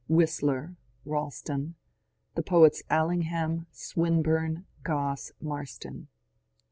Whistler, 0.09 0.77
Ealstou; 1.05 1.75
the 2.33 2.41
poets 2.41 2.81
Allingham, 2.89 3.67
Swinburne, 3.69 4.65
Gosse, 4.83 5.31
Marston. 5.39 6.07